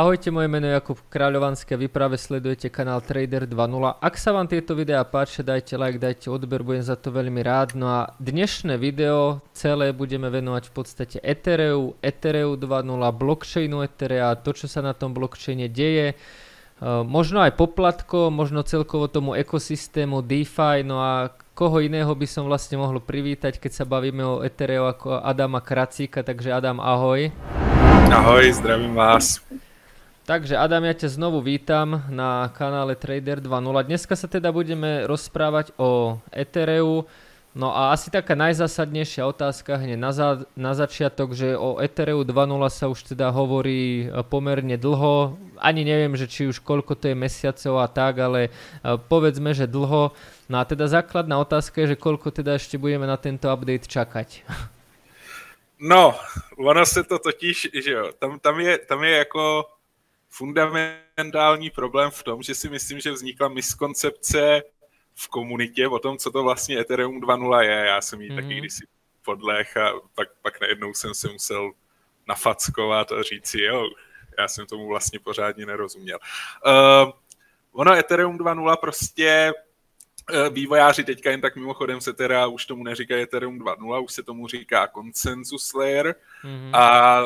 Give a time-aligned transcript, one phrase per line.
[0.00, 4.00] Ahojte, moje meno je Jakub Kráľovanský a vy práve sledujete kanál Trader 2.0.
[4.00, 7.76] Ak sa vám tieto videá páčia, dajte like, dajte odber, budem za to veľmi rád.
[7.76, 12.80] No a dnešné video celé budeme venovať v podstate Ethereu, Ethereu 2.0,
[13.12, 19.04] blockchainu Etherea, to čo sa na tom blockchaine deje, uh, možno aj poplatko, možno celkovo
[19.04, 24.24] tomu ekosystému DeFi, no a koho iného by som vlastne mohol privítať, keď sa bavíme
[24.24, 27.28] o Ethereu ako Adama Kracíka, takže Adam, ahoj.
[28.08, 29.44] Ahoj, zdravím vás.
[30.30, 33.50] Takže Adam, ja ťa znovu vítam na kanále Trader 2.0.
[33.82, 37.02] Dneska sa teda budeme rozprávať o Ethereu.
[37.50, 42.46] No a asi taká najzásadnejšia otázka hneď na, za, na začiatok, že o Ethereu 2.0
[42.70, 45.34] sa už teda hovorí e, pomerne dlho.
[45.58, 48.50] Ani neviem, že či už koľko to je mesiacov a tak, ale e,
[49.10, 50.14] povedzme, že dlho.
[50.46, 54.46] No a teda základná otázka je, že koľko teda ešte budeme na tento update čakať.
[55.82, 56.14] No,
[56.54, 59.64] ono se to totiž, že jo, tam, tam, je, tam je jako
[60.30, 64.62] fundamentální problém v tom, že si myslím, že vznikla miskoncepce
[65.14, 67.86] v komunitě o tom, co to vlastně Ethereum 2.0 je.
[67.86, 68.34] Já jsem jí mm-hmm.
[68.34, 68.58] taky mhm.
[68.58, 68.84] kdysi
[69.24, 71.72] podlech a pak, pak najednou jsem se musel
[72.28, 73.88] nafackovat a říct si, jo,
[74.38, 76.18] já jsem tomu vlastně pořádně nerozuměl.
[76.66, 77.12] Uh,
[77.72, 79.52] ono Ethereum 2.0 prostě
[80.32, 84.22] uh, vývojáři teďka jen tak mimochodem se teda už tomu neříká Ethereum 2.0, už se
[84.22, 86.76] tomu říká Consensus Layer mm-hmm.
[86.76, 87.22] a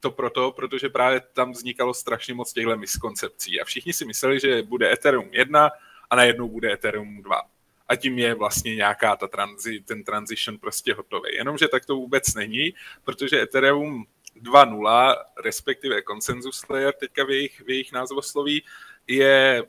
[0.00, 4.62] to proto, protože právě tam vznikalo strašně moc těchto miskoncepcí a všichni si mysleli, že
[4.62, 5.70] bude Ethereum 1
[6.10, 7.42] a najednou bude Ethereum 2.
[7.88, 11.34] A tím je vlastně nějaká ta transi, ten transition prostě hotový.
[11.34, 14.06] Jenomže tak to vůbec není, protože Ethereum
[14.42, 18.62] 2.0, respektive Consensus Layer, teďka v jejich, v jejich názvosloví,
[19.06, 19.62] je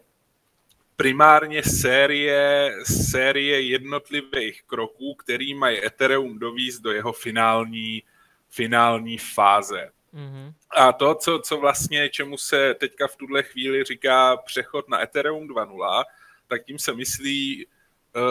[0.95, 8.03] primárně série, série jednotlivých kroků, který mají Ethereum dovízt do jeho finální,
[8.49, 9.91] finální fáze.
[10.13, 10.53] Mm-hmm.
[10.69, 15.47] A to, co, co vlastně, čemu se teďka v tuhle chvíli říká přechod na Ethereum
[15.47, 16.03] 2.0,
[16.47, 17.67] tak tím se myslí,
[18.15, 18.21] uh,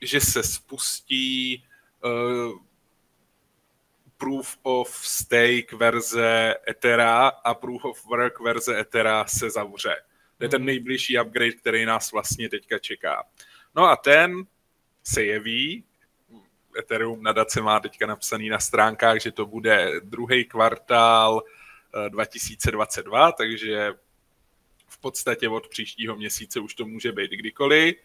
[0.00, 1.64] že se spustí
[2.04, 2.58] uh,
[4.16, 9.96] Proof of Stake verze Ethera a Proof of Work verze Ethera se zavře.
[10.38, 10.66] To je ten mhm.
[10.66, 13.24] nejbližší upgrade, který nás vlastně teďka čeká.
[13.74, 14.46] No a ten
[15.02, 15.84] se jeví
[16.78, 21.42] Ethereum nadace má teďka napsaný na stránkách, že to bude druhý kvartál
[22.08, 23.92] 2022, eh, takže
[24.88, 27.96] v podstatě od příštího měsíce už to může být kdykoliv.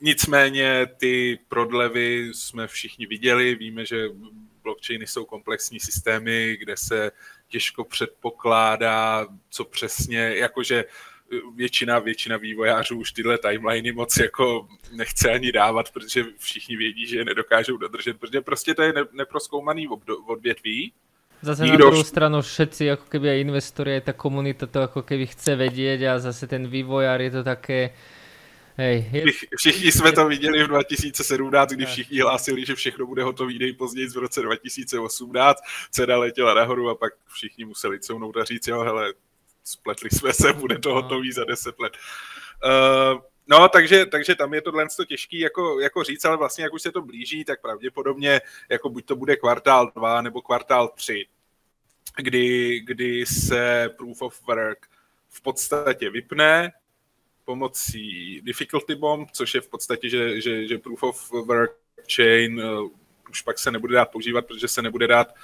[0.00, 4.08] Nicméně ty prodlevy jsme všichni viděli, víme, že
[4.62, 7.12] blockchainy jsou komplexní systémy, kde se
[7.48, 10.84] těžko předpokládá, co přesně, jakože
[11.54, 17.18] většina, většina vývojářů už tyhle timeliny moc jako nechce ani dávat, protože všichni vědí, že
[17.18, 19.88] je nedokážou dodržet, protože prostě to je ne, neproskoumaný
[20.26, 20.92] odvětví.
[21.42, 21.84] Zase Nikdo...
[21.84, 25.56] na druhou stranu všetci, jako keby aj investori, aj ta komunita to jako keby chce
[25.56, 27.90] vědět a zase ten vývojár je to také...
[28.76, 29.24] Hej, je...
[29.56, 34.16] Všichni jsme to viděli v 2017, kdy všichni hlásili, že všechno bude hotový nejpozději v
[34.16, 35.58] roce 2018,
[35.90, 39.12] cena letěla nahoru a pak všichni museli counout a říct, jo, hele,
[39.70, 40.94] spletli jsme se, bude to no.
[40.94, 41.92] hotový za deset let.
[42.64, 46.74] Uh, no, takže, takže tam je tohle to těžký jako, jako říct, ale vlastně jak
[46.74, 51.26] už se to blíží, tak pravděpodobně jako buď to bude kvartál 2 nebo kvartál 3,
[52.16, 54.86] kdy, kdy se Proof of Work
[55.28, 56.72] v podstatě vypne
[57.44, 61.76] pomocí difficulty bomb, což je v podstatě, že, že, že Proof of Work
[62.16, 62.90] chain uh,
[63.30, 65.34] už pak se nebude dát používat, protože se nebude dát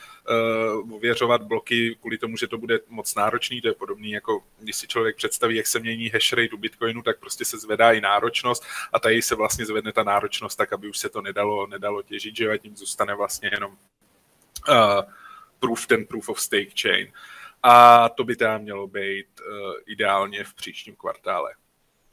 [0.81, 3.61] uh, ověřovat bloky kvůli tomu, že to bude moc náročný.
[3.61, 7.03] To je podobný, jako když si člověk představí, jak se mění hash rate u Bitcoinu,
[7.03, 10.89] tak prostě se zvedá i náročnost a tady se vlastně zvedne ta náročnost tak, aby
[10.89, 15.03] už se to nedalo, nedalo těžit, že a tím zůstane vlastně jenom uh,
[15.59, 17.13] proof, ten proof of stake chain.
[17.63, 21.55] A to by teda mělo být uh, ideálně v příštím kvartále.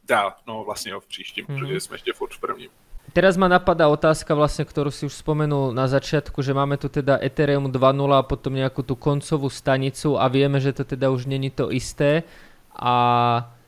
[0.04, 1.60] Dá, no vlastně jo, v příštím, mm-hmm.
[1.60, 2.70] protože jsme ještě furt v prvním.
[3.14, 7.22] Teraz ma napadá otázka vlastne, ktorú si už spomenul na začiatku, že máme tu teda
[7.22, 11.54] Ethereum 2.0 a potom nejakú tú koncovú stanicu a vieme, že to teda už není
[11.54, 12.26] to isté.
[12.74, 12.94] A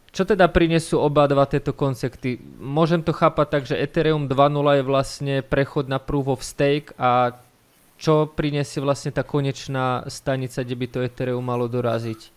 [0.10, 2.42] čo teda prinesú oba dva tieto koncepty?
[2.58, 7.38] Môžem to chápať tak, že Ethereum 2.0 je vlastne prechod na Proof of Stake a
[8.02, 12.34] čo prinesie vlastne tá konečná stanica, kde by to Ethereum malo doraziť?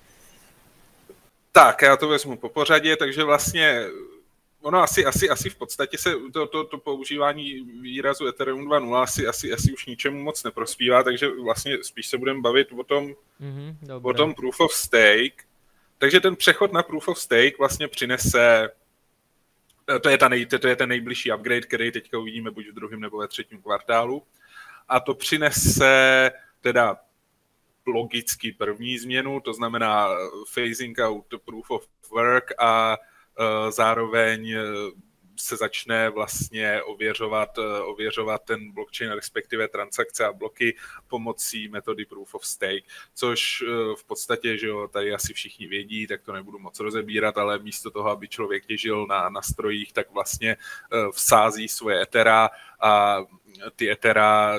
[1.53, 3.87] Tak, já to vezmu po pořadě, takže vlastně
[4.69, 9.26] ono asi, asi, asi v podstatě se to, to, to používání výrazu Ethereum 2.0 asi,
[9.26, 14.00] asi, asi už ničemu moc neprospívá, takže vlastně spíš se budeme bavit o tom, mm-hmm,
[14.03, 15.44] o tom Proof of Stake.
[15.99, 18.70] Takže ten přechod na Proof of Stake vlastně přinese
[20.03, 23.00] to je, ta nej, to je ten nejbližší upgrade, který teďka uvidíme buď v druhém
[23.00, 24.23] nebo ve třetím kvartálu.
[24.88, 26.31] A to přinese
[26.61, 26.97] teda
[27.87, 30.09] logicky první změnu, to znamená
[30.55, 32.97] phasing out proof of work a
[33.70, 34.55] zároveň
[35.40, 40.76] se začne vlastně ověřovat, eh, ověřovat ten blockchain, respektive transakce a bloky
[41.08, 46.06] pomocí metody Proof of Stake, což eh, v podstatě, že jo, tady asi všichni vědí,
[46.06, 50.11] tak to nebudu moc rozebírat, ale místo toho, aby člověk těžil na, na strojích, tak
[50.11, 52.50] vlastně eh, vsází svoje etera
[52.81, 53.19] a
[53.76, 54.55] ty etera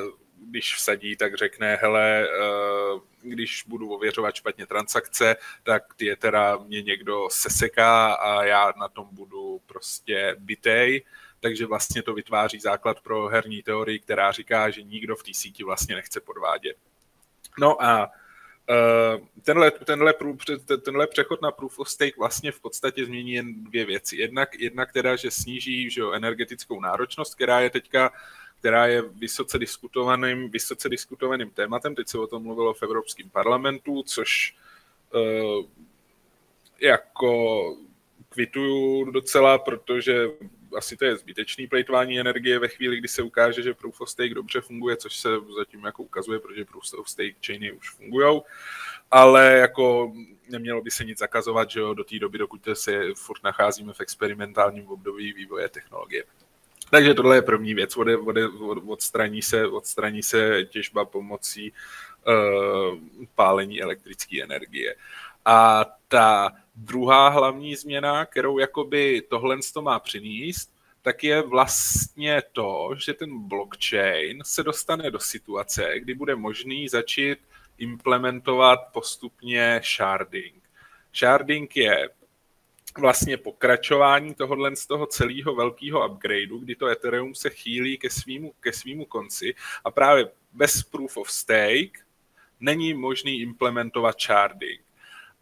[0.49, 2.27] když vsadí, tak řekne, hele,
[3.21, 9.07] když budu ověřovat špatně transakce, tak ty teda mě někdo seseká a já na tom
[9.11, 11.03] budu prostě bitej.
[11.39, 15.63] Takže vlastně to vytváří základ pro herní teorii, která říká, že nikdo v té síti
[15.63, 16.77] vlastně nechce podvádět.
[17.59, 18.11] No a
[18.69, 20.13] Uh, tenhle, tenhle,
[20.85, 24.15] tenhle přechod na proof of stake vlastně v podstatě změní jen dvě věci.
[24.17, 28.11] Jednak, jednak teda, že sníží že jo, energetickou náročnost, která je teďka
[28.59, 31.95] která je vysoce diskutovaným, vysoce diskutovaným tématem.
[31.95, 34.55] Teď se o tom mluvilo v Evropském parlamentu, což
[35.13, 35.65] uh,
[36.81, 37.75] jako
[38.29, 40.27] kvituju docela, protože
[40.77, 44.33] asi to je zbytečný plejtvání energie ve chvíli, kdy se ukáže, že Proof of Stake
[44.33, 48.41] dobře funguje, což se zatím jako ukazuje, protože Proof of Stake chainy už fungují,
[49.11, 50.13] ale jako
[50.49, 54.01] nemělo by se nic zakazovat, že jo, do té doby, dokud se furt nacházíme v
[54.01, 56.23] experimentálním období vývoje technologie.
[56.89, 62.97] Takže tohle je první věc, ode, ode, od, odstraní, se, odstraní se těžba pomocí uh,
[63.35, 64.95] pálení elektrické energie.
[65.45, 70.71] A ta druhá hlavní změna, kterou jakoby tohle to má přinést,
[71.01, 77.39] tak je vlastně to, že ten blockchain se dostane do situace, kdy bude možný začít
[77.77, 80.63] implementovat postupně sharding.
[81.13, 82.09] Sharding je
[82.99, 88.53] vlastně pokračování tohohle z toho celého velkého upgradeu, kdy to Ethereum se chýlí ke svýmu,
[88.59, 89.55] ke svýmu konci
[89.85, 92.05] a právě bez proof of stake
[92.59, 94.81] není možný implementovat sharding.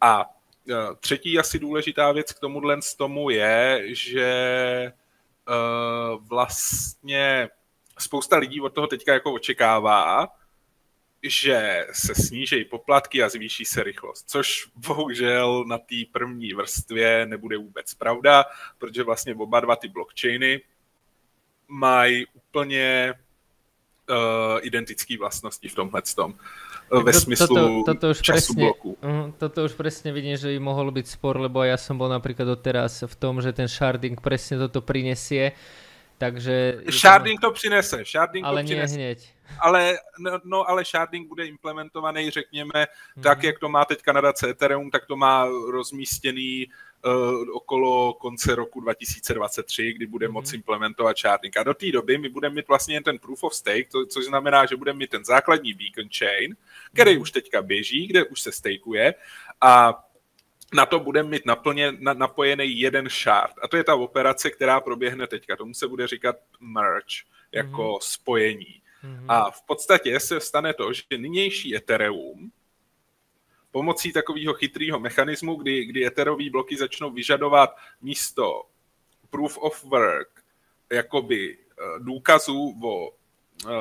[0.00, 0.24] A
[0.70, 4.92] e, třetí asi důležitá věc k tomuhle z tomu je, že
[5.48, 7.48] uh, vlastně
[7.98, 10.28] spousta lidí od toho teďka jako očekává,
[11.22, 17.56] že se sníží poplatky a zvýší se rychlost, což bohužel na té první vrstvě nebude
[17.58, 18.44] vůbec pravda,
[18.78, 20.60] protože vlastně oba dva ty blockchainy
[21.68, 23.14] mají úplně
[24.10, 26.34] uh, identické vlastnosti v tomhle tom
[26.92, 28.90] eh, ve smyslu toto, toto už času presne, bloku.
[29.04, 32.48] Uh, toto už presne vidím, že by mohol byť spor, lebo ja som bol napríklad
[32.48, 35.52] doteraz v tom, že ten sharding presne toto prinesie.
[36.18, 36.82] Takže...
[36.90, 38.94] Sharding to přinese, sharding ale to přinese.
[38.94, 39.28] Ale hneď.
[39.60, 43.22] Ale, no, no, ale sharding bude implementovaný, řekněme, mm-hmm.
[43.22, 46.66] tak, jak to má teď nadace Ethereum, tak to má rozmístěný
[47.04, 50.32] uh, okolo konce roku 2023, kdy bude mm-hmm.
[50.32, 51.56] moci implementovat sharding.
[51.56, 54.24] A do té doby my budeme mít vlastně jen ten proof of stake, to, což
[54.24, 56.56] znamená, že budeme mít ten základní beacon chain,
[56.92, 57.20] který mm-hmm.
[57.20, 59.14] už teďka běží, kde už se stakeuje
[59.60, 60.04] a
[60.74, 63.54] na to budeme mít naplně, na, napojený jeden shard.
[63.62, 65.56] A to je ta operace, která proběhne teďka.
[65.56, 67.16] Tomu se bude říkat merge,
[67.52, 67.98] jako mm-hmm.
[68.00, 68.82] spojení.
[69.04, 69.24] Mm-hmm.
[69.28, 72.50] A v podstatě se stane to, že nynější Ethereum
[73.70, 77.70] pomocí takového chytrého mechanismu, kdy, kdy Etherové bloky začnou vyžadovat
[78.02, 78.62] místo
[79.30, 80.44] proof of work
[80.92, 83.10] jakoby eh, důkazů o,
[83.68, 83.78] eh,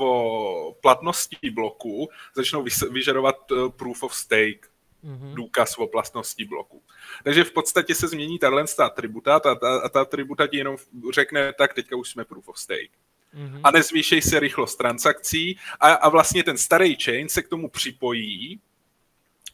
[0.00, 4.70] o platnosti bloku, začnou vyžadovat eh, proof of stake
[5.06, 5.34] mm-hmm.
[5.34, 6.82] důkaz o vlastnosti bloku.
[7.24, 9.50] Takže v podstatě se změní tahle atributa a ta,
[9.84, 10.76] a ta atributa ti jenom
[11.12, 12.90] řekne, tak teďka už jsme proof of stake.
[13.34, 13.60] Mm-hmm.
[13.64, 18.60] A nezvýšej se rychlost transakcí a, a vlastně ten starý chain se k tomu připojí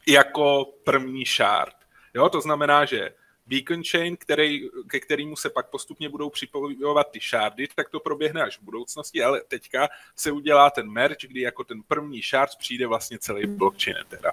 [0.07, 1.75] jako první shard.
[2.13, 3.13] Jo, to znamená, že
[3.47, 8.43] beacon chain, který, ke kterému se pak postupně budou připojovat ty shardy, tak to proběhne
[8.43, 12.87] až v budoucnosti, ale teďka se udělá ten merge, kdy jako ten první shard přijde
[12.87, 14.31] vlastně celý blockchain teda.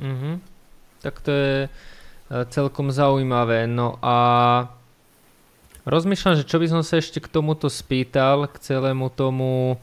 [0.00, 0.40] Mm-hmm.
[1.02, 1.68] Tak to je e,
[2.50, 3.70] celkom zaujímavé.
[3.70, 4.16] No a
[5.86, 9.78] rozmýšľam, že čo by som sa ešte k tomuto spýtal, k celému tomu...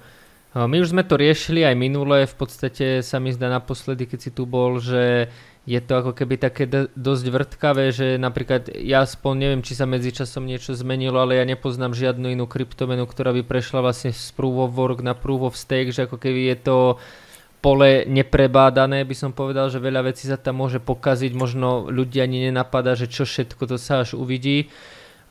[0.51, 4.19] E, my už sme to riešili aj minule, v podstate sa mi zdá naposledy, keď
[4.19, 5.31] si tu bol, že
[5.65, 10.45] je to ako keby také dosť vrtkavé, že napríklad ja aspoň neviem, či sa medzičasom
[10.45, 14.77] niečo zmenilo, ale ja nepoznám žiadnu inú kryptomenu, ktorá by prešla vlastne z proof of
[14.77, 16.77] work na proof of stake, že ako keby je to
[17.65, 22.53] pole neprebádané, by som povedal, že veľa vecí sa tam môže pokaziť, možno ľudia ani
[22.53, 24.69] nenapadá, že čo všetko to sa až uvidí.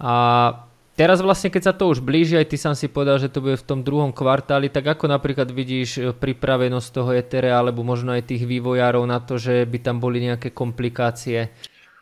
[0.02, 0.50] A
[0.98, 3.54] teraz vlastne, keď sa to už blíži, aj ty sám si povedal, že to bude
[3.54, 8.26] v tom druhom kvartáli, tak ako napríklad vidíš e, pripravenosť toho Etherea, alebo možno aj
[8.26, 11.54] tých vývojárov na to, že by tam boli nejaké komplikácie?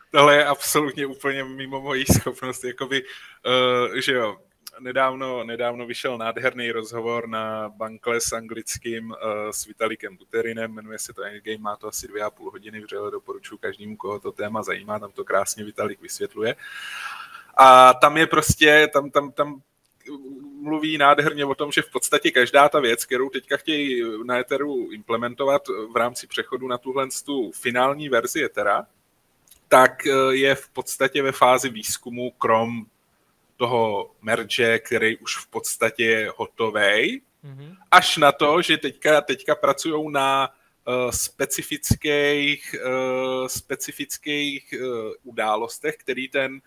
[0.09, 4.37] Tohle je absolutně úplně mimo mojí schopnost, jakoby, uh, že jo,
[4.79, 9.15] nedávno, nedávno vyšel nádherný rozhovor na Bankle s anglickým uh,
[9.51, 13.11] s Vitalikem Buterinem, jmenuje se to Endgame, má to asi dvě a půl hodiny, vřele
[13.11, 16.55] doporučuji každému, koho to téma zajímá, tam to krásně Vitalik vysvětluje.
[17.57, 19.61] A tam je prostě, tam, tam, tam
[20.61, 24.91] mluví nádherně o tom, že v podstatě každá ta věc, kterou teďka chtějí na Etheru
[24.91, 28.85] implementovat v rámci přechodu na tuhle tu finální verzi Ethera,
[29.67, 32.85] tak eh, je v podstatě ve fázi výzkumu krom
[33.57, 37.77] toho merge, který už v podstatě je hotový, mm-hmm.
[37.91, 40.49] až na to, že teďka, teďka pracují na
[40.87, 46.61] uh, specifických, uh, specifických uh, událostech, který ten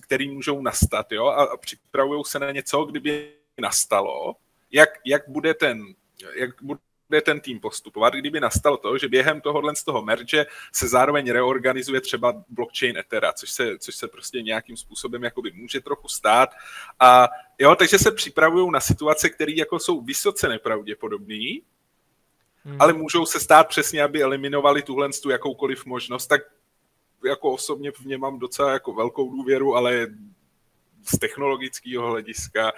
[0.00, 4.36] který můžou nastat, jo, a, a připravují se na něco, kdyby nastalo,
[4.72, 5.94] jak, jak bude ten,
[6.34, 6.80] jak bude
[7.20, 12.00] ten tým postupovat, kdyby nastalo to, že během tohohle z toho merge se zároveň reorganizuje
[12.00, 16.50] třeba blockchain Ethera, což se, což se prostě nějakým způsobem jakoby může trochu stát.
[17.00, 17.28] A
[17.58, 21.58] jo, takže se připravují na situace, které jako jsou vysoce nepravděpodobné,
[22.64, 22.76] hmm.
[22.78, 26.40] ale můžou se stát přesně, aby eliminovali tuhle tu jakoukoliv možnost, tak
[27.24, 30.06] jako osobně v ně mám docela jako velkou důvěru, ale
[31.14, 32.72] z technologického hlediska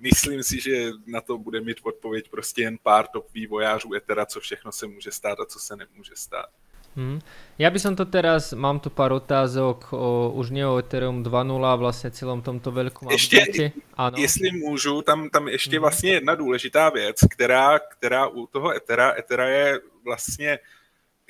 [0.00, 4.40] myslím si, že na to bude mít odpověď prostě jen pár top vývojářů Ethera, co
[4.40, 6.48] všechno se může stát a co se nemůže stát.
[6.90, 7.22] Hmm.
[7.54, 11.62] Ja by som to teraz, mám tu pár otázok o, už nie o Ethereum 2.0
[11.64, 14.18] a vlastně celom tomto veľkom ještě, Ano.
[14.18, 15.80] Jestli můžu, tam, tam ještě hmm.
[15.80, 20.58] vlastně jedna důležitá věc, která, která u toho Ethera, Ethera je vlastně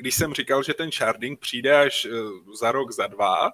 [0.00, 2.10] když jsem říkal, že ten sharding přijde až eh,
[2.60, 3.50] za rok, za dva,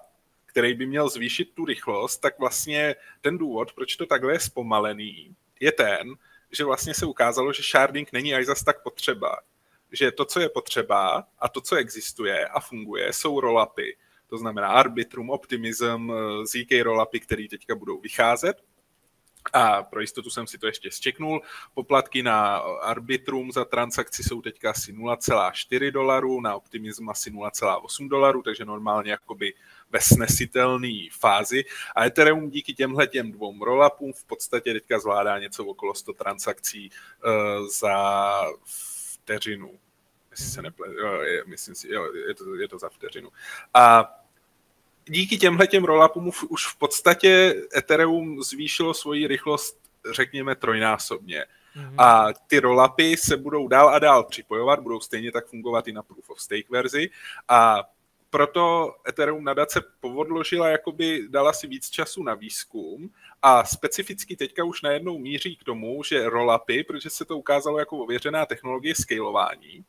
[0.57, 5.35] který by měl zvýšit tu rychlost, tak vlastně ten důvod, proč to takhle je zpomalený,
[5.59, 6.15] je ten,
[6.51, 9.37] že vlastně se ukázalo, že sharding není až zas tak potřeba.
[9.91, 13.97] Že to, co je potřeba a to, co existuje a funguje, jsou rollupy.
[14.27, 18.63] To znamená Arbitrum, Optimism, eh, ZK rollupy, které teďka budou vycházet
[19.53, 21.41] a pro jistotu jsem si to ještě zčeknul.
[21.73, 28.41] Poplatky na Arbitrum za transakci jsou teďka asi 0,4 dolarů, na Optimism asi 0,8 dolarů,
[28.41, 29.53] takže normálně jakoby
[29.89, 31.65] ve snesitelné fázi.
[31.95, 36.89] A Ethereum díky těmhle těm dvou rollupům v podstatě teďka zvládá něco okolo 100 transakcí
[36.89, 39.79] uh, za vteřinu.
[40.31, 40.63] Jestli se mhm.
[40.63, 40.87] neple,
[41.45, 43.29] myslím si, jo, je, to, je to za vteřinu.
[43.73, 44.13] A
[45.09, 49.79] díky těmhle těm rollupům už v podstatě Ethereum zvýšilo svoji rychlost,
[50.11, 51.45] řekněme, trojnásobně.
[51.75, 51.95] Mm-hmm.
[51.97, 56.03] A ty rollupy se budou dál a dál připojovat, budou stejně tak fungovat i na
[56.03, 57.09] Proof of Stake verzi
[57.49, 57.83] a
[58.29, 63.09] proto Ethereum nadace povodložila, jakoby dala si víc času na výzkum
[63.41, 67.97] a specificky teďka už najednou míří k tomu, že rollupy, protože se to ukázalo jako
[67.97, 69.85] ověřená technologie scalování,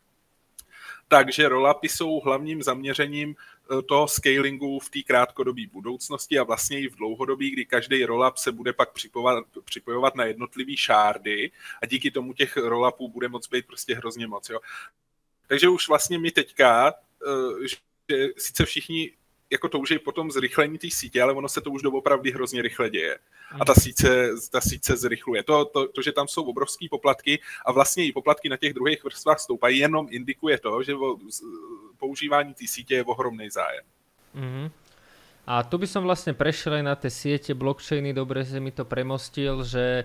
[1.09, 3.35] takže rollupy jsou hlavním zaměřením
[3.87, 8.53] toho scalingu v té krátkodobé budoucnosti a vlastně i v dlouhodobí, kdy každý rollup se
[8.53, 11.51] bude pak připojovat, připojovat na jednotlivý šárdy
[11.83, 14.51] a díky tomu těch rollupů bude moc být prostě hrozně moc.
[14.51, 14.61] Jo.
[15.47, 17.77] Takže už vlastně my teďka, eh, že
[18.39, 19.13] sice všichni
[19.51, 23.19] jako touží potom zrychlení té sítě, ale ono se to už doopravdy hrozně rychle děje.
[23.61, 25.43] A ta síce, ta síce zrychluje.
[25.43, 29.05] To, to, to, že tam jsou obrovské poplatky a vlastně i poplatky na těch druhých
[29.05, 31.17] vrstvách stoupají, jenom indikuje to, že o
[31.99, 33.85] používání té sítě je ohromný zájem.
[34.37, 34.71] Mm-hmm.
[35.49, 38.85] A tu by som vlastne prešiel aj na tie siete, blockchainy, dobre že mi to
[38.85, 40.05] premostil, že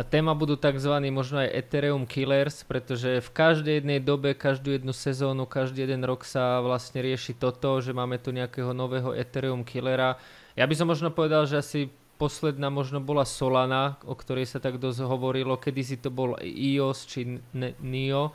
[0.00, 0.88] téma budú tzv.
[1.12, 6.24] možno aj Ethereum Killers, pretože v každej jednej dobe, každú jednu sezónu, každý jeden rok
[6.24, 10.16] sa vlastne rieši toto, že máme tu nejakého nového Ethereum Killera.
[10.56, 14.80] Ja by som možno povedal, že asi posledná možno bola Solana, o ktorej sa tak
[14.80, 17.42] dosť hovorilo, kedysi to bol EOS či
[17.82, 18.32] NIO.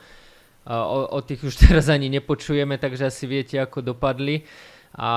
[0.68, 4.46] O, o tých už teraz ani nepočujeme, takže asi viete, ako dopadli.
[4.98, 5.10] A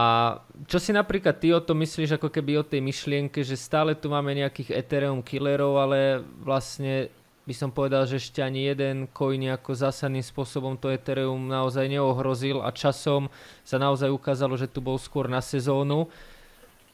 [0.68, 4.12] čo si napríklad ty o to myslíš, ako keby o tej myšlienke, že stále tu
[4.12, 7.08] máme nejakých Ethereum killerov, ale vlastne
[7.49, 12.60] by som povedal, že ešte ani jeden coin nejako zásadným spôsobom to Ethereum naozaj neohrozil
[12.60, 13.32] a časom
[13.64, 16.12] sa naozaj ukázalo, že tu bol skôr na sezónu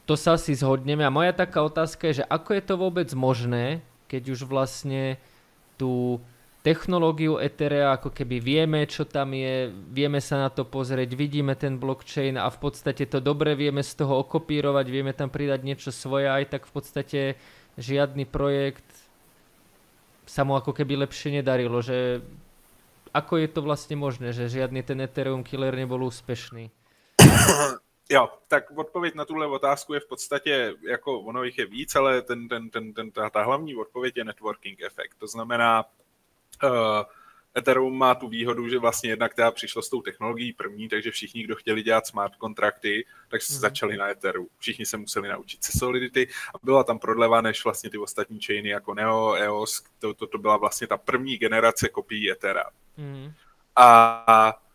[0.07, 1.03] to sa asi zhodneme.
[1.03, 5.19] A moja taká otázka je, že ako je to vôbec možné, keď už vlastne
[5.75, 6.23] tú
[6.67, 11.79] technológiu Etherea, ako keby vieme, čo tam je, vieme sa na to pozrieť, vidíme ten
[11.79, 16.27] blockchain a v podstate to dobre vieme z toho okopírovať, vieme tam pridať niečo svoje,
[16.27, 17.19] aj tak v podstate
[17.79, 18.83] žiadny projekt
[20.27, 22.19] sa mu ako keby lepšie nedarilo, že
[23.15, 26.67] ako je to vlastne možné, že žiadny ten Ethereum killer nebol úspešný?
[28.07, 32.21] Jo, tak odpověď na tuhle otázku je v podstatě, jako ono jich je víc, ale
[32.21, 35.19] ten, ten, ten, ten, ta, ta hlavní odpověď je networking efekt.
[35.19, 35.83] To znamená,
[37.57, 41.43] Ethereum má tu výhodu, že vlastně jednak teda přišlo s tou technologií první, takže všichni,
[41.43, 43.55] kdo chtěli dělat smart kontrakty, tak mm.
[43.57, 44.47] začali na Etheru.
[44.57, 48.69] Všichni se museli naučit se Solidity a byla tam prodleva než vlastně ty ostatní chainy
[48.69, 52.63] jako Neo, EOS, to, to, to byla vlastně ta první generace kopií Ethera.
[52.97, 53.31] Mm.
[53.75, 54.66] A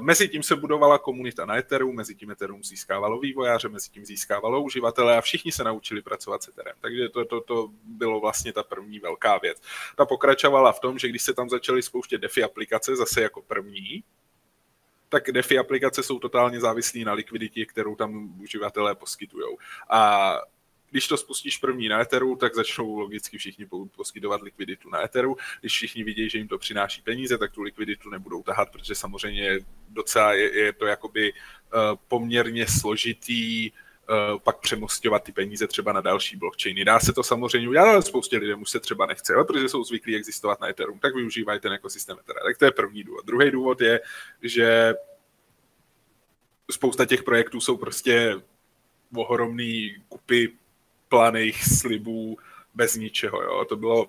[0.00, 4.62] mezi tím se budovala komunita na Etheru, mezi tím Ethereum získávalo vývojáře, mezi tím získávalo
[4.62, 6.76] uživatele a všichni se naučili pracovat s Etherem.
[6.80, 9.62] Takže to, to, to bylo vlastně ta první velká věc.
[9.96, 14.04] Ta pokračovala v tom, že když se tam začaly spouštět DeFi aplikace zase jako první,
[15.08, 19.56] tak DeFi aplikace jsou totálně závislí na likviditě, kterou tam uživatelé poskytují.
[19.90, 20.32] A
[20.94, 25.36] když to spustíš první na Etheru, tak začnou logicky všichni poskytovat likviditu na Etheru.
[25.60, 29.58] Když všichni vidí, že jim to přináší peníze, tak tu likviditu nebudou tahat, protože samozřejmě
[29.88, 31.38] docela je, je to jakoby uh,
[32.08, 36.84] poměrně složitý uh, pak přemostovat ty peníze třeba na další blockchainy.
[36.84, 39.84] Dá se to samozřejmě udělat, ale spoustě lidem už se třeba nechce, ale protože jsou
[39.84, 42.40] zvyklí existovat na Ethereum, tak využívají ten ekosystém Ethera.
[42.44, 43.26] Tak to je první důvod.
[43.26, 44.00] Druhý důvod je,
[44.42, 44.94] že
[46.70, 48.34] spousta těch projektů jsou prostě
[49.14, 50.52] ohromný kupy
[51.08, 52.38] planých slibů
[52.74, 53.42] bez ničeho.
[53.42, 53.64] Jo?
[53.64, 54.06] To bylo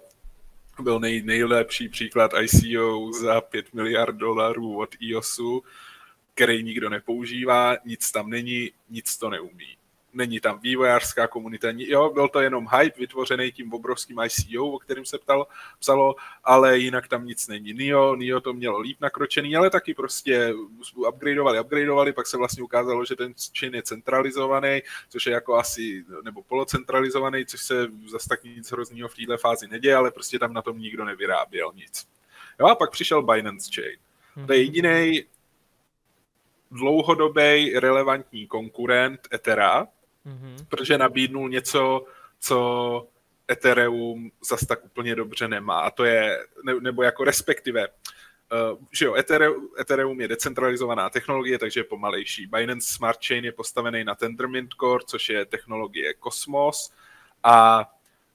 [0.81, 5.63] byl nej, nejlepší příklad ICO za 5 miliard dolarů od IOSu,
[6.33, 9.77] který nikdo nepoužívá, nic tam není, nic to neumí
[10.15, 15.05] není tam vývojářská komunita, jo, byl to jenom hype vytvořený tím obrovským ICO, o kterým
[15.05, 15.48] se ptal,
[15.79, 17.74] psalo, ale jinak tam nic není.
[17.74, 20.53] NIO, NIO to mělo líp nakročený, ale taky prostě
[20.95, 26.05] upgradeovali, upgradeovali, pak se vlastně ukázalo, že ten chain je centralizovaný, což je jako asi,
[26.24, 30.53] nebo polocentralizovaný, což se zase tak nic hroznýho v této fázi neděje, ale prostě tam
[30.53, 32.07] na tom nikdo nevyráběl nic.
[32.60, 33.98] Jo, a pak přišel Binance Chain.
[34.48, 34.65] To je mhm.
[34.65, 35.24] jediný
[36.72, 39.88] dlouhodobý relevantní konkurent Ethera,
[40.25, 40.65] mm-hmm.
[40.70, 42.05] protože nabídnul něco,
[42.39, 43.08] co
[43.51, 45.79] Ethereum zas tak úplně dobře nemá.
[45.79, 51.60] A to je, ne, nebo jako respektive, uh, že jo, Ethereum, Ethereum je decentralizovaná technologie,
[51.60, 52.48] takže je pomalejší.
[52.48, 56.91] Binance Smart Chain je postavený na Tendermint Core, což je technologie Cosmos
[57.44, 57.86] a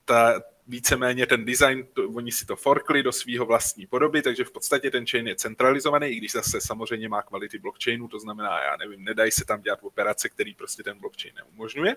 [0.04, 4.52] ta, víceméně ten design, to, oni si to forkli do svého vlastní podoby, takže v
[4.52, 8.76] podstatě ten chain je centralizovaný, i když zase samozřejmě má kvality blockchainu, to znamená, já
[8.76, 11.96] nevím, nedají se tam dělat operace, který prostě ten blockchain neumožňuje.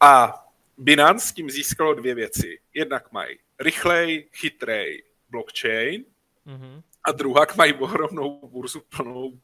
[0.00, 0.42] A
[0.78, 2.58] Binance s tím získalo dvě věci.
[2.74, 6.04] Jednak mají rychlej, chytrej blockchain
[6.46, 6.82] mm-hmm.
[7.04, 9.40] a druhá mají ohromnou burzu plnou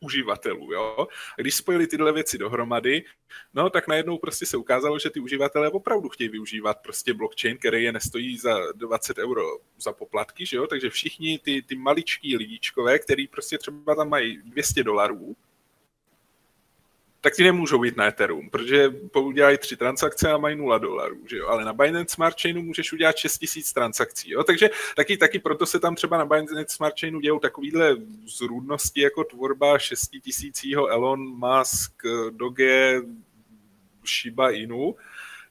[0.00, 0.72] uživatelů.
[0.72, 1.08] Jo?
[1.38, 3.04] A když spojili tyhle věci dohromady,
[3.54, 7.84] no tak najednou prostě se ukázalo, že ty uživatelé opravdu chtějí využívat prostě blockchain, který
[7.84, 9.42] je nestojí za 20 euro
[9.78, 10.66] za poplatky, že jo?
[10.66, 15.36] takže všichni ty, ty maličký lidičkové, který prostě třeba tam mají 200 dolarů,
[17.28, 21.36] tak ti nemůžou jít na Ethereum, protože udělají tři transakce a mají 0 dolarů, že
[21.36, 21.48] jo?
[21.48, 24.44] ale na Binance Smart Chainu můžeš udělat 6000 transakcí, jo?
[24.44, 27.96] takže taky, taky proto se tam třeba na Binance Smart Chainu dějou takovýhle
[28.38, 31.92] zrůdnosti jako tvorba 6000 Elon Musk,
[32.30, 33.00] Doge,
[34.06, 34.96] Shiba Inu,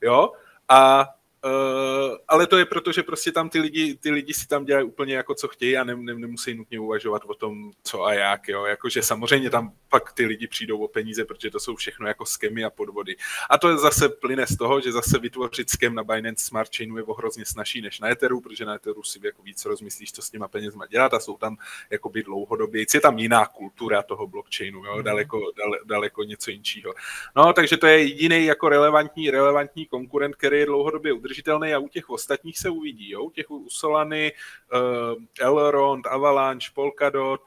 [0.02, 0.32] jo,
[0.70, 1.08] a
[1.46, 4.86] Uh, ale to je proto, že prostě tam ty lidi, ty lidi si tam dělají
[4.86, 8.48] úplně jako co chtějí a ne, ne, nemusí nutně uvažovat o tom, co a jak,
[8.48, 8.66] jo.
[8.66, 12.64] Jakože samozřejmě tam pak ty lidi přijdou o peníze, protože to jsou všechno jako skemy
[12.64, 13.16] a podvody.
[13.50, 16.98] A to je zase plyne z toho, že zase vytvořit skem na Binance Smart Chainu
[16.98, 20.30] je ohrozně snažší než na Etheru, protože na Etheru si jako víc rozmyslíš, co s
[20.30, 21.58] těma penězma dělat a jsou tam
[21.90, 22.86] jakoby dlouhodobě.
[22.94, 25.04] Je tam jiná kultura toho blockchainu, jo, mm.
[25.04, 26.94] daleko, dale, daleko něco jiného.
[27.36, 31.88] No, takže to je jediný jako relevantní, relevantní konkurent, který je dlouhodobě udržitelný a u
[31.88, 33.10] těch ostatních se uvidí.
[33.10, 33.24] Jo?
[33.24, 34.34] U těch u Solany,
[34.74, 37.42] uh, Elrond, Avalanche, Polkadot,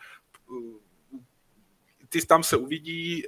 [0.47, 0.77] uh,
[2.09, 3.25] ty tam se uvidí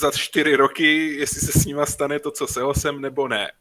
[0.00, 3.52] za čtyři roky, jestli se s nima stane to, co se osem, nebo ne.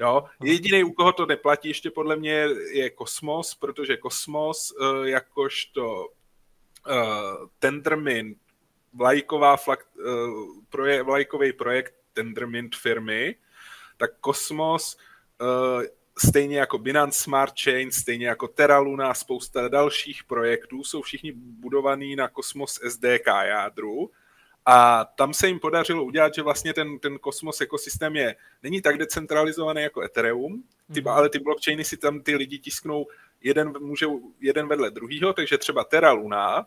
[0.00, 0.24] Jo?
[0.42, 6.08] Jediný, u koho to neplatí ještě podle mě, je Kosmos, protože Kosmos uh, jakožto
[7.58, 8.38] Tendermint,
[8.92, 13.36] vlajková flak, uh, proje, vlajkový projekt Tendermint firmy,
[13.96, 15.13] tak Kosmos Eh,
[16.18, 22.16] stejně jako Binance Smart Chain, stejně jako Terra Luna, spousta dalších projektů, jsou všichni budovaný
[22.16, 24.10] na Cosmos SDK jádru
[24.66, 28.98] a tam se jim podařilo udělat, že vlastně ten, ten Cosmos ekosystém je, není tak
[28.98, 31.08] decentralizovaný jako Ethereum, ty, mm.
[31.08, 33.06] ale ty blockchainy si tam ty lidi tisknou
[33.40, 36.66] jeden, můžou jeden vedle druhýho, takže třeba Terra Luna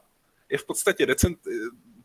[0.50, 1.40] je v podstatě decent,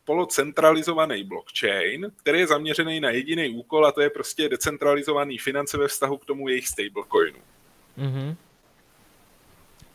[0.05, 5.87] polocentralizovaný blockchain, který je zaměřený na jediný úkol a to je prostě decentralizovaný finance ve
[5.87, 7.39] vztahu k tomu jejich stablecoinu.
[7.97, 8.35] Mm-hmm.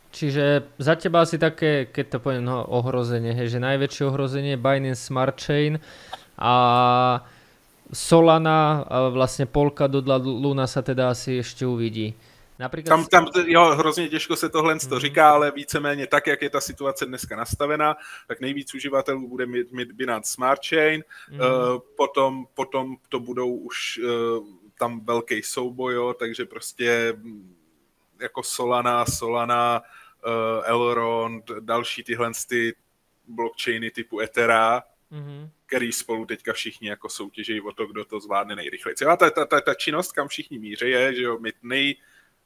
[0.09, 4.65] Čiže za teba asi také, keď to poviem, no, ohrozenie, hej, že najväčšie ohrozenie je
[4.65, 5.77] Binance Smart Chain
[6.41, 6.55] a
[7.93, 12.17] Solana a vlastne Polka do Luna sa teda asi ešte uvidí.
[12.59, 12.97] Například...
[12.97, 14.81] Tam, tam, jo, hrozně těžko se tohle mm.
[14.81, 19.47] to říká, ale víceméně tak, jak je ta situace dneska nastavená, tak nejvíc uživatelů bude
[19.47, 21.41] mít, mít Binance Smart Chain, mm.
[21.41, 21.47] uh,
[21.97, 24.47] potom, potom to budou už uh,
[24.79, 27.57] tam velký souboj, jo, takže prostě mm,
[28.21, 29.83] jako Solana, Solana,
[30.27, 32.75] uh, Elrond, další tyhle ty
[33.29, 35.51] blockchainy typu Ethera, mm-hmm.
[35.67, 38.95] který spolu teďka všichni jako soutěží o to, kdo to zvládne nejrychleji.
[39.09, 41.97] A ta, ta, ta, ta činnost, kam všichni míří, je, že jo, mít nej,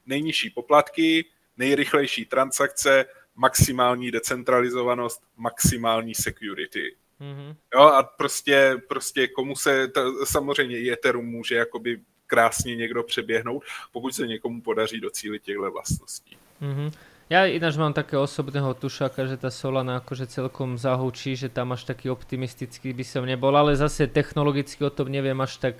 [0.05, 1.25] nejnižší poplatky,
[1.57, 6.95] nejrychlejší transakce, maximální decentralizovanost, maximální security.
[7.21, 7.55] Mm-hmm.
[7.75, 13.63] Jo, a prostě, prostě komu se, ta, samozřejmě i Ethereum může jakoby krásně někdo přeběhnout,
[13.91, 16.37] pokud se někomu podaří docílit těchto vlastností.
[16.61, 16.91] Mm-hmm.
[17.31, 21.87] Ja ináč mám takého osobného tušáka, že tá Solana akože celkom zahúčí, že tam až
[21.87, 25.75] taký optimistický by som nebol, ale zase technologicky o tom neviem až tak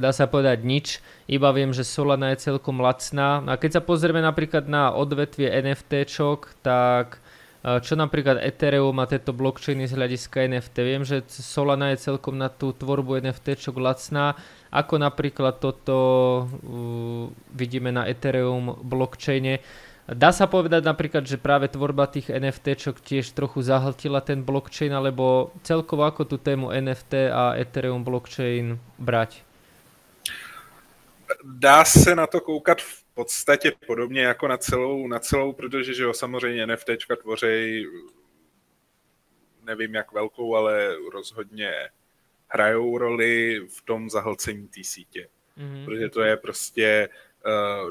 [0.00, 3.44] dá sa povedať nič, iba viem, že Solana je celkom lacná.
[3.44, 7.20] A keď sa pozrieme napríklad na odvetvie NFTčok, tak
[7.60, 12.40] uh, čo napríklad Ethereum a tieto blockchainy z hľadiska NFT, viem, že Solana je celkom
[12.40, 14.32] na tú tvorbu NFTčok lacná,
[14.72, 15.96] ako napríklad toto
[16.48, 19.60] uh, vidíme na Ethereum blockchaine.
[20.10, 25.52] Dá sa povedať napríklad, že práve tvorba tých NFTčok tiež trochu zahltila ten blockchain, alebo
[25.62, 29.49] celkovo ako tú tému NFT a Ethereum blockchain brať?
[31.44, 36.02] Dá se na to koukat v podstatě podobně jako na celou, na celou protože že
[36.02, 37.86] jo, samozřejmě NFTčka tvoří
[39.62, 41.72] nevím jak velkou, ale rozhodně
[42.48, 45.28] hrajou roli v tom zahlcení té sítě.
[45.58, 45.84] Mm-hmm.
[45.84, 47.08] Protože to je prostě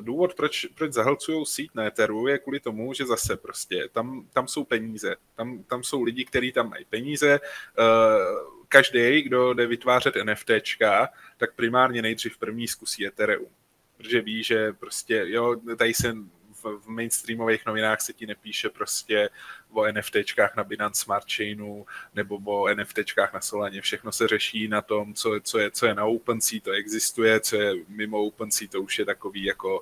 [0.01, 4.47] důvod, proč, proč zahlcují síť na Etheru, je kvůli tomu, že zase prostě tam, tam
[4.47, 5.15] jsou peníze.
[5.35, 7.39] Tam, tam jsou lidi, kteří tam mají peníze.
[7.79, 13.49] Uh, každý, kdo jde vytvářet NFTčka, tak primárně nejdřív první zkusí Ethereum.
[13.97, 16.15] Protože ví, že prostě, jo, tady se
[16.63, 19.29] v, v mainstreamových novinách se ti nepíše prostě
[19.71, 23.81] o NFTčkách na Binance Smart Chainu nebo o NFTčkách na Solaně.
[23.81, 27.55] Všechno se řeší na tom, co, co, je, co je na OpenSea, to existuje, co
[27.55, 29.81] je mimo OpenSea, to už je takový jako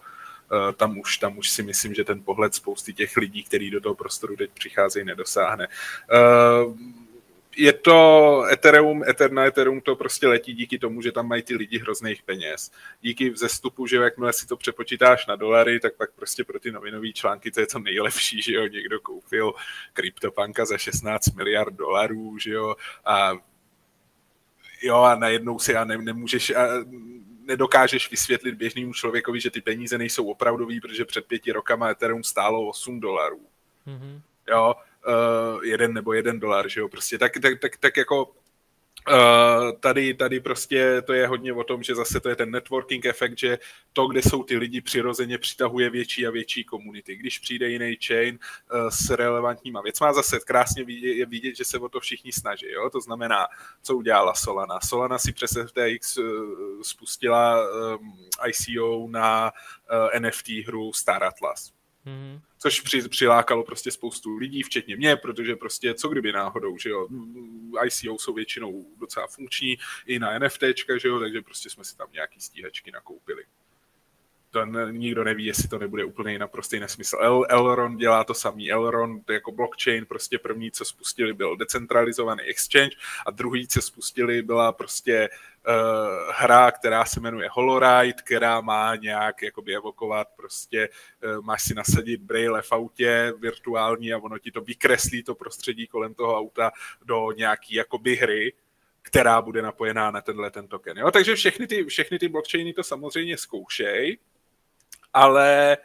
[0.51, 3.81] Uh, tam už, tam už si myslím, že ten pohled spousty těch lidí, kteří do
[3.81, 5.67] toho prostoru teď přicházejí, nedosáhne.
[5.67, 6.77] Uh,
[7.57, 11.55] je to Ethereum, Ether na Ethereum to prostě letí díky tomu, že tam mají ty
[11.55, 12.71] lidi hrozných peněz.
[13.01, 17.11] Díky vzestupu, že jakmile si to přepočítáš na dolary, tak pak prostě pro ty novinové
[17.13, 19.53] články to je to nejlepší, že jo, někdo koupil
[19.93, 23.31] kryptopanka za 16 miliard dolarů, že jo, a
[24.81, 26.67] jo, a najednou si a ne, nemůžeš, a
[27.41, 32.67] nedokážeš vysvětlit běžnému člověkovi, že ty peníze nejsou opravdový, protože před pěti rokama Ethereum stálo
[32.67, 33.41] 8 dolarů.
[33.87, 34.21] Mm-hmm.
[34.49, 34.75] Jo,
[35.07, 38.31] uh, jeden nebo jeden dolar, že jo, prostě tak, tak, tak, tak jako
[39.11, 43.05] Uh, tady, tady prostě to je hodně o tom, že zase to je ten networking
[43.05, 43.59] efekt, že
[43.93, 47.15] to, kde jsou ty lidi, přirozeně přitahuje větší a větší komunity.
[47.15, 48.39] Když přijde jiný chain
[48.73, 52.71] uh, s relevantníma věcma, zase krásně vidět, je vidět, že se o to všichni snaží.
[52.71, 52.89] Jo?
[52.89, 53.47] To znamená,
[53.83, 54.79] co udělala Solana.
[54.79, 56.25] Solana si přes FTX uh,
[56.81, 58.13] spustila um,
[58.47, 59.51] ICO na
[60.19, 61.76] NFT hru Star Atlas.
[62.07, 62.41] Mm-hmm.
[62.57, 67.07] Což při, přilákalo prostě spoustu lidí, včetně mě, protože prostě co kdyby náhodou, že jo,
[67.85, 72.07] ICO jsou většinou docela funkční i na NFTčka, že jo, takže prostě jsme si tam
[72.13, 73.43] nějaký stíhačky nakoupili
[74.51, 77.17] to nikdo neví, jestli to nebude úplně naprostý nesmysl.
[77.21, 78.71] El, Elrond dělá to samý.
[78.71, 84.71] Elrond jako blockchain, prostě první, co spustili, byl decentralizovaný exchange a druhý, co spustili, byla
[84.71, 85.29] prostě
[85.67, 90.89] uh, hra, která se jmenuje Holoride, která má nějak jakoby evokovat prostě,
[91.23, 95.87] uh, máš si nasadit braille v autě virtuální a ono ti to vykreslí to prostředí
[95.87, 96.71] kolem toho auta
[97.05, 98.53] do nějaký jakoby hry,
[99.01, 100.97] která bude napojená na tenhle ten token.
[100.97, 101.11] Jo?
[101.11, 104.19] Takže všechny ty, všechny ty blockchainy to samozřejmě zkoušejí,
[105.13, 105.77] ale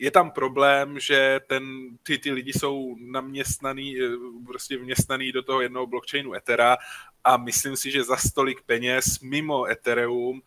[0.00, 1.64] je tam problém, že ten,
[2.02, 4.08] ty, ty lidi jsou naměstnaný, eh,
[4.46, 6.76] prostě vměstnaný do toho jednoho blockchainu Ethera
[7.24, 10.42] a myslím si, že za stolik peněz mimo Ethereum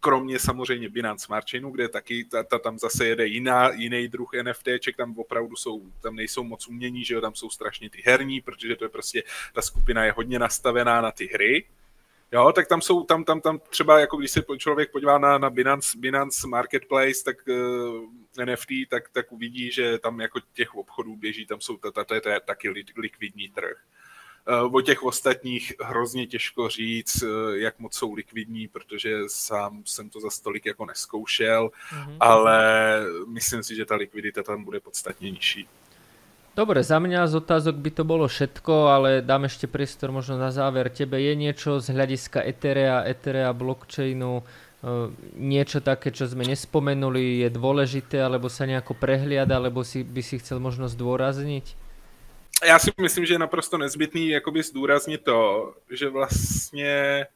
[0.00, 4.30] kromě samozřejmě Binance Smart Chainu, kde taky ta, ta, tam zase jede jiná, jiný druh
[4.42, 8.40] NFTček, tam opravdu jsou, tam nejsou moc umění, že jo, tam jsou strašně ty herní,
[8.40, 9.22] protože to je prostě,
[9.54, 11.64] ta skupina je hodně nastavená na ty hry,
[12.34, 15.50] Jo, tak tam jsou, tam, tam, tam třeba, jako když se člověk podívá na, na
[15.50, 17.54] Binance, Binance Marketplace, tak uh,
[18.38, 21.76] eh, NFT, tak, tak uvidí, že tam jako těch obchodů běží, tam jsou,
[22.46, 23.76] taky likvidní trh.
[24.62, 30.10] Uh, o těch ostatních hrozně těžko říct, uh, jak moc jsou likvidní, protože sám jsem
[30.10, 32.16] to za stolik jako neskoušel, mm-hmm.
[32.20, 35.68] ale myslím si, že ta likvidita tam bude podstatně nižší.
[36.54, 40.54] Dobre, za mňa z otázok by to bolo všetko, ale dám ešte priestor možno na
[40.54, 40.86] záver.
[40.86, 44.46] Tebe je niečo z hľadiska Etherea, Etherea blockchainu,
[45.34, 50.38] niečo také, čo sme nespomenuli, je dôležité, alebo sa nejako prehliada, alebo si, by si
[50.38, 51.82] chcel možno zdôrazniť?
[52.62, 57.26] Já si myslím, že je naprosto nezbytný jakoby zdůraznit to, že vlastně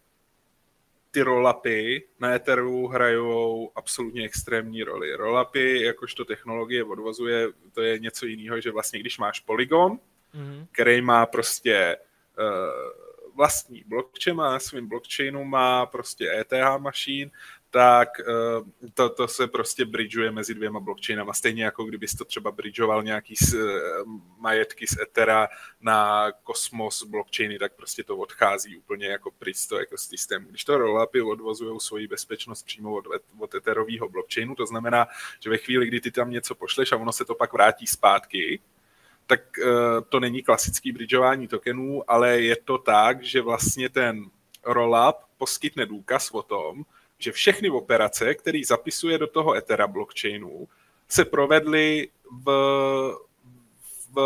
[1.11, 5.16] ty rolapy na Etheru hrajou absolutně extrémní roli.
[5.16, 9.92] Rolapy, jakožto technologie odvozuje, to je něco jiného, že vlastně když máš Polygon,
[10.35, 10.66] mm-hmm.
[10.73, 11.97] který má prostě
[12.38, 17.31] uh, vlastní blockchain, má svým blockchainu, má prostě ETH machine,
[17.70, 21.33] tak eh, to, to se prostě bridgeuje mezi dvěma blockchainama.
[21.33, 23.81] Stejně jako kdybys to třeba bridgeoval nějaký z, eh,
[24.38, 25.48] majetky z Ethera
[25.81, 30.48] na Cosmos blockchainy, tak prostě to odchází úplně jako pryč z toho ekosystému.
[30.48, 33.04] Když to rollupy odvozují svoji bezpečnost přímo od,
[33.38, 35.09] od Etherového blockchainu, to znamená,
[35.40, 38.61] že ve chvíli, kdy ty tam něco pošleš a ono se to pak vrátí zpátky,
[39.26, 39.70] tak uh,
[40.09, 44.24] to není klasický bridgeování tokenů, ale je to tak, že vlastně ten
[44.64, 46.85] rollup poskytne důkaz o tom,
[47.18, 50.68] že všechny operace, které zapisuje do toho Ethera blockchainu,
[51.09, 52.09] se provedly
[52.44, 52.50] v,
[54.14, 54.18] v,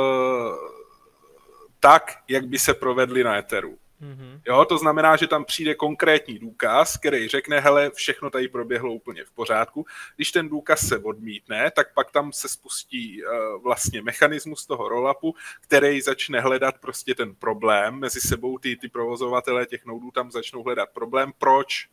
[1.80, 3.78] tak, jak by se provedly na Etheru.
[4.02, 4.40] Mm-hmm.
[4.46, 9.24] Jo, to znamená, že tam přijde konkrétní důkaz, který řekne, hele, všechno tady proběhlo úplně
[9.24, 9.86] v pořádku.
[10.16, 15.34] Když ten důkaz se odmítne, tak pak tam se spustí uh, vlastně mechanismus toho rollupu,
[15.60, 17.94] který začne hledat prostě ten problém.
[17.94, 21.88] Mezi sebou ty, ty provozovatelé těch noudů tam začnou hledat problém, proč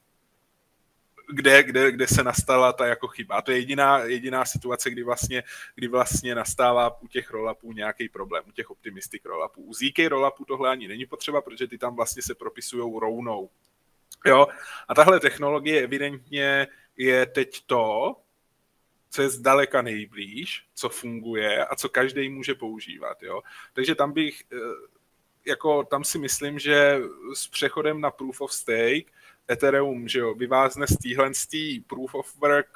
[1.34, 3.36] kde, kde, kde se nastala ta jako chyba.
[3.36, 5.44] A to je jediná, jediná situace, kdy vlastně,
[5.76, 9.62] kdy vlastně nastává u těch rollupů nějaký problém, u těch optimistik rollupů.
[9.62, 13.50] U ZK rollupů tohle ani není potřeba, protože ty tam vlastně se propisují rovnou.
[14.26, 14.48] Jo?
[14.88, 18.16] A tahle technologie evidentně je teď to,
[19.10, 23.24] co je zdaleka nejblíž, co funguje a co každý může používat.
[23.24, 23.42] Jo?
[23.74, 24.58] Takže tam bych, eh,
[25.46, 27.00] jako tam si myslím, že
[27.34, 29.12] s přechodem na proof of stake
[29.52, 31.32] Ethereum, že jo, vyvázne z téhle
[31.88, 32.68] proof of work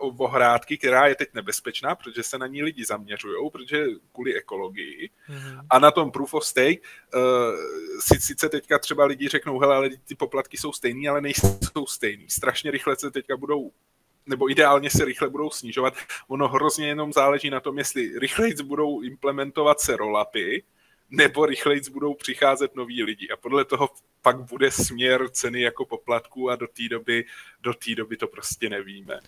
[0.00, 5.10] uh, ohrádky, která je teď nebezpečná, protože se na ní lidi zaměřují, protože kvůli ekologii.
[5.28, 5.66] Mm-hmm.
[5.70, 6.80] A na tom proof of stake
[7.14, 7.20] uh,
[8.00, 12.30] si, sice teďka třeba lidi řeknou, hele, ale ty poplatky jsou stejný, ale nejsou stejný.
[12.30, 13.72] Strašně rychle se teďka budou
[14.26, 15.94] nebo ideálně se rychle budou snižovat.
[16.28, 20.64] Ono hrozně jenom záleží na tom, jestli rychleji budou implementovat se rollupy,
[21.10, 23.28] nebo rychleji budou přicházet noví lidi.
[23.30, 23.88] A podle toho
[24.22, 27.24] pak bude směr ceny jako poplatku a do té doby,
[27.62, 29.18] do té doby to prostě nevíme.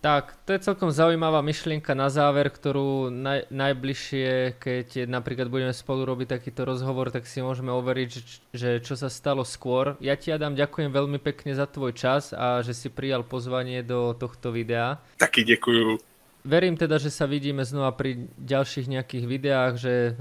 [0.00, 6.06] Tak, to je celkom zaujímavá myšlienka na záver, ktorú naj, najbližšie, keď napríklad budeme spolu
[6.06, 8.22] robiť takýto rozhovor, tak si môžeme overiť, že,
[8.54, 9.98] že čo sa stalo skôr.
[9.98, 14.14] Ja ti, Adam, ďakujem veľmi pekne za tvoj čas a že si prijal pozvanie do
[14.14, 15.02] tohto videa.
[15.18, 15.98] Taky děkuju.
[16.46, 20.14] Verím teda, že sa vidíme znova pri ďalších nejakých videách, že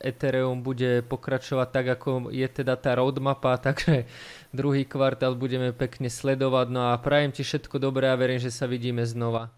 [0.00, 4.08] Ethereum bude pokračovať tak, ako je teda tá roadmapa, takže
[4.50, 6.66] druhý kvartál budeme pekne sledovať.
[6.72, 9.52] No a prajem ti všetko dobré a verím, že sa vidíme znova.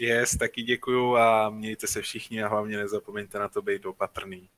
[0.00, 4.48] Yes, taky děkuju a mějte se všichni a hlavně nezapomeňte na to být opatrný.